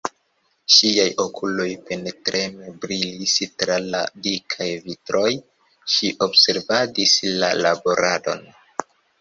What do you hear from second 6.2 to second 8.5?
observadis la laboradon.